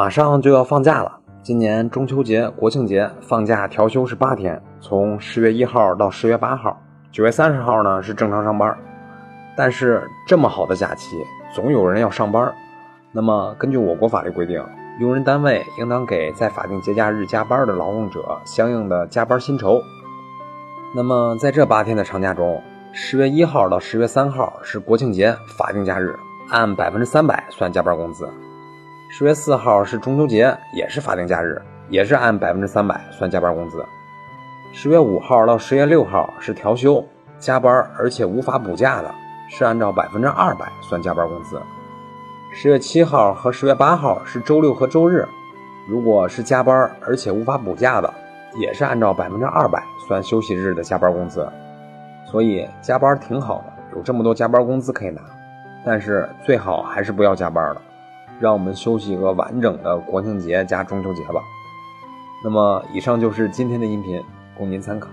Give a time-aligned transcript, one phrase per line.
[0.00, 1.12] 马上就要放假了，
[1.42, 6.80] 今年中秋节、国庆节放假调休是八天，从十月一号到十月八号，
[7.12, 8.74] 九月三十号呢是正常上班。
[9.54, 11.18] 但是这么好的假期，
[11.54, 12.50] 总有人要上班。
[13.12, 14.64] 那么根据我国法律规定，
[15.00, 19.82] 用人单位应当给在法定节假日加班的劳动者相应的加班薪酬。
[20.96, 22.62] 那么在这八天的长假中，
[22.94, 28.26] 十月一号到十月三号是国庆节法定假日，按百分之三百算加班工资。
[29.12, 33.84] 十月四号是中秋节，也是法定假日，也是按百分之三百算加班工资。
[34.72, 37.04] 十月五号到十月六号是调休
[37.36, 39.12] 加班，而且无法补假的，
[39.48, 41.60] 是按照百分之二百算加班工资。
[42.52, 45.26] 十月七号和十月八号是周六和周日，
[45.88, 48.14] 如果是加班而且无法补假的，
[48.60, 51.46] 也是按照百分之二百算休息日的加班工资。
[52.24, 55.20] 所以加班挺好的，有这么多加班工资可以拿，
[55.84, 57.82] 但是最好还是不要加班了。
[58.40, 61.42] 让我们休息一个完整的国庆节加中秋节吧。
[62.42, 64.20] 那么，以上就是今天的音频，
[64.56, 65.08] 供您参考。